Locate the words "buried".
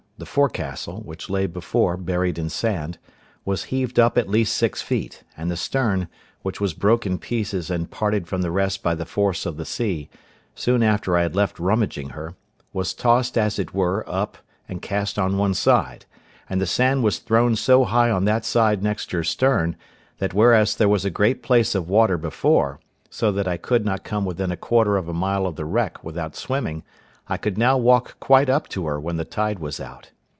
1.97-2.37